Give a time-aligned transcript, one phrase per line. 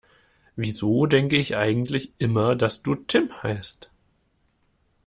[0.55, 3.91] Wieso denke ich eigentlich immer, dass du Tim heißt?